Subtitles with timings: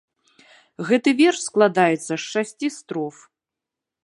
[0.87, 3.17] Гэта верш складаецца з шасці строф.